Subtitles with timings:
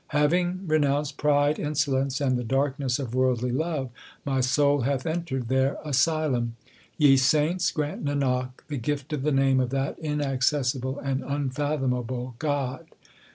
[0.17, 3.91] Having renounced pride, insolence, and the darkness of worldly love,
[4.25, 6.55] My soul hath entered their asylum.
[6.97, 12.33] Ye saints, grant Nanak the gift of the name of that in acccessible and unfathomable
[12.39, 12.87] God.